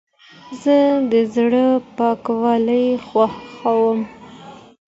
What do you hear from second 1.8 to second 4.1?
پاکوالی خوښوم.